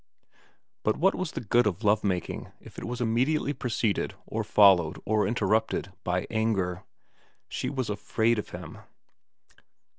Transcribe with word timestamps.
But 0.81 0.97
what 0.97 1.13
was 1.13 1.33
the 1.33 1.41
good 1.45 1.67
of 1.67 1.83
love 1.83 2.03
making 2.03 2.51
if 2.59 2.79
it 2.79 2.85
was 2.85 3.01
imme 3.01 3.23
diately 3.23 3.55
preceded 3.59 4.15
or 4.25 4.43
followed 4.43 4.99
or 5.05 5.27
interrupted 5.27 5.93
by 6.03 6.25
anger? 6.31 6.81
She 7.47 7.69
was 7.69 7.87
afraid 7.87 8.39
of 8.39 8.49
him. 8.49 8.79